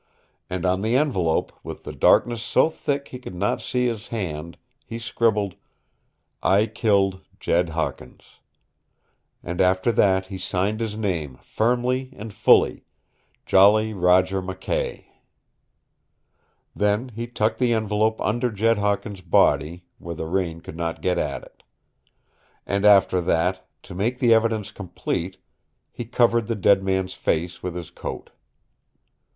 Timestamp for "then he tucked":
16.75-17.59